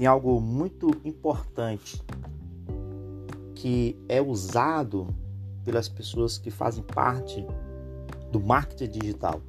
tem 0.00 0.06
algo 0.06 0.40
muito 0.40 0.98
importante 1.04 2.02
que 3.54 3.94
é 4.08 4.18
usado 4.18 5.14
pelas 5.62 5.90
pessoas 5.90 6.38
que 6.38 6.50
fazem 6.50 6.82
parte 6.82 7.44
do 8.32 8.40
marketing 8.40 8.98
digital. 8.98 9.42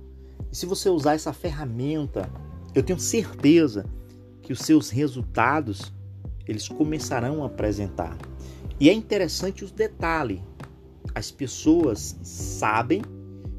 E 0.51 0.55
se 0.57 0.65
você 0.65 0.89
usar 0.89 1.13
essa 1.13 1.31
ferramenta, 1.31 2.29
eu 2.75 2.83
tenho 2.83 2.99
certeza 2.99 3.85
que 4.41 4.51
os 4.51 4.59
seus 4.59 4.89
resultados 4.89 5.93
eles 6.45 6.67
começarão 6.67 7.43
a 7.43 7.45
apresentar. 7.45 8.17
E 8.77 8.89
é 8.89 8.93
interessante 8.93 9.63
os 9.63 9.71
detalhes. 9.71 10.41
As 11.15 11.31
pessoas 11.31 12.19
sabem 12.23 13.01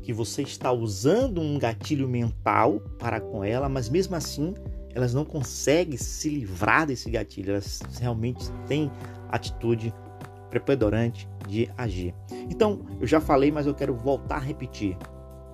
que 0.03 0.13
você 0.13 0.43
está 0.43 0.71
usando 0.71 1.41
um 1.41 1.59
gatilho 1.59 2.07
mental 2.07 2.81
para 2.99 3.19
com 3.19 3.43
ela, 3.43 3.67
mas 3.67 3.89
mesmo 3.89 4.15
assim 4.15 4.53
elas 4.95 5.15
não 5.15 5.25
conseguem 5.25 5.97
se 5.97 6.29
livrar 6.29 6.87
desse 6.87 7.11
gatilho, 7.11 7.53
elas 7.53 7.81
realmente 8.01 8.51
têm 8.67 8.91
atitude 9.29 9.95
preponderante 10.51 11.29
de 11.49 11.71
agir. 11.77 12.15
Então, 12.51 12.81
eu 13.01 13.07
já 13.07 13.21
falei, 13.21 13.51
mas 13.51 13.67
eu 13.67 13.75
quero 13.75 13.95
voltar 13.95 14.37
a 14.37 14.41
repetir. 14.41 14.97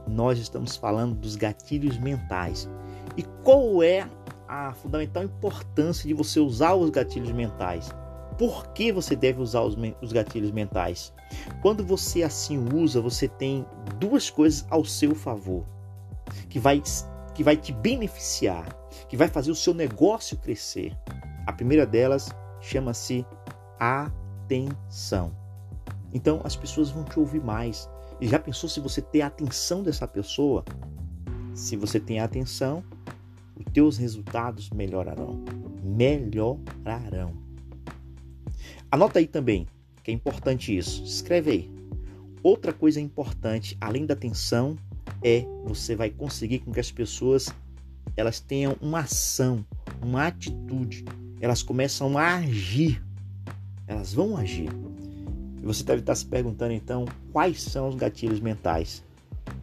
Nós 0.06 0.38
estamos 0.38 0.76
falando 0.76 1.14
dos 1.14 1.36
gatilhos 1.36 1.98
mentais. 1.98 2.68
E 3.16 3.22
qual 3.44 3.82
é 3.82 4.08
a 4.48 4.72
fundamental 4.72 5.22
importância 5.22 6.08
de 6.08 6.14
você 6.14 6.40
usar 6.40 6.74
os 6.74 6.90
gatilhos 6.90 7.30
mentais? 7.30 7.94
Por 8.36 8.68
que 8.68 8.92
você 8.92 9.14
deve 9.14 9.40
usar 9.40 9.62
os, 9.62 9.76
os 10.00 10.12
gatilhos 10.12 10.50
mentais? 10.50 11.12
Quando 11.60 11.84
você 11.84 12.22
assim 12.22 12.64
usa, 12.74 13.00
você 13.00 13.28
tem 13.28 13.66
duas 13.98 14.30
coisas 14.30 14.66
ao 14.70 14.84
seu 14.84 15.14
favor 15.14 15.64
que 16.48 16.58
vai, 16.58 16.82
que 17.38 17.44
vai 17.44 17.56
te 17.56 17.70
beneficiar, 17.70 18.66
que 19.08 19.16
vai 19.16 19.28
fazer 19.28 19.52
o 19.52 19.54
seu 19.54 19.72
negócio 19.72 20.36
crescer. 20.38 20.98
A 21.46 21.52
primeira 21.52 21.86
delas 21.86 22.30
chama-se 22.60 23.24
atenção. 23.78 25.30
Então 26.12 26.40
as 26.42 26.56
pessoas 26.56 26.90
vão 26.90 27.04
te 27.04 27.16
ouvir 27.16 27.40
mais. 27.40 27.88
E 28.20 28.26
já 28.26 28.40
pensou 28.40 28.68
se 28.68 28.80
você 28.80 29.00
ter 29.00 29.20
a 29.20 29.28
atenção 29.28 29.84
dessa 29.84 30.04
pessoa? 30.08 30.64
Se 31.54 31.76
você 31.76 32.00
tem 32.00 32.18
a 32.18 32.24
atenção, 32.24 32.82
os 33.54 33.72
teus 33.72 33.96
resultados 33.98 34.68
melhorarão. 34.70 35.44
Melhorarão. 35.80 37.40
Anota 38.90 39.20
aí 39.20 39.28
também, 39.28 39.68
que 40.02 40.10
é 40.10 40.14
importante 40.14 40.76
isso. 40.76 41.04
Escreve 41.04 41.50
aí. 41.52 41.70
Outra 42.42 42.72
coisa 42.72 43.00
importante, 43.00 43.78
além 43.80 44.06
da 44.06 44.14
atenção, 44.14 44.74
é 45.22 45.44
você 45.64 45.94
vai 45.96 46.10
conseguir 46.10 46.60
com 46.60 46.72
que 46.72 46.80
as 46.80 46.90
pessoas 46.90 47.52
elas 48.16 48.40
tenham 48.40 48.76
uma 48.80 49.00
ação, 49.00 49.64
uma 50.02 50.26
atitude. 50.26 51.04
Elas 51.40 51.62
começam 51.62 52.18
a 52.18 52.36
agir. 52.36 53.02
Elas 53.86 54.12
vão 54.12 54.36
agir. 54.36 54.70
E 55.62 55.64
você 55.64 55.84
deve 55.84 56.00
estar 56.00 56.14
se 56.14 56.26
perguntando 56.26 56.72
então 56.72 57.04
quais 57.32 57.62
são 57.62 57.88
os 57.88 57.94
gatilhos 57.94 58.40
mentais. 58.40 59.04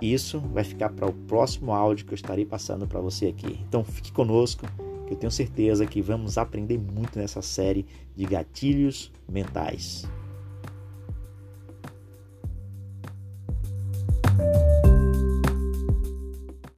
Isso 0.01 0.39
vai 0.39 0.63
ficar 0.63 0.89
para 0.89 1.07
o 1.07 1.13
próximo 1.13 1.71
áudio 1.73 2.05
que 2.05 2.13
eu 2.13 2.15
estarei 2.15 2.45
passando 2.45 2.87
para 2.87 3.01
você 3.01 3.27
aqui. 3.27 3.59
Então 3.67 3.83
fique 3.83 4.11
conosco, 4.11 4.65
que 5.07 5.13
eu 5.13 5.17
tenho 5.17 5.31
certeza 5.31 5.85
que 5.85 6.01
vamos 6.01 6.37
aprender 6.37 6.77
muito 6.77 7.19
nessa 7.19 7.41
série 7.41 7.85
de 8.15 8.25
gatilhos 8.25 9.11
mentais. 9.27 10.07